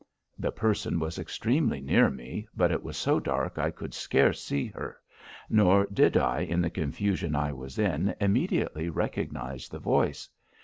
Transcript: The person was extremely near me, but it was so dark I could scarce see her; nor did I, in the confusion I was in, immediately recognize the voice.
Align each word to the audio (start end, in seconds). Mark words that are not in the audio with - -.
The 0.39 0.51
person 0.51 0.97
was 0.99 1.19
extremely 1.19 1.79
near 1.79 2.09
me, 2.09 2.47
but 2.57 2.71
it 2.71 2.81
was 2.81 2.97
so 2.97 3.19
dark 3.19 3.59
I 3.59 3.69
could 3.69 3.93
scarce 3.93 4.41
see 4.43 4.65
her; 4.65 4.97
nor 5.47 5.85
did 5.93 6.17
I, 6.17 6.39
in 6.39 6.59
the 6.59 6.71
confusion 6.71 7.35
I 7.35 7.53
was 7.53 7.77
in, 7.77 8.15
immediately 8.19 8.89
recognize 8.89 9.69
the 9.69 9.77
voice. 9.77 10.27